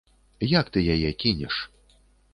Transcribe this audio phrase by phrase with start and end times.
[0.59, 1.55] Як ты яе кінеш!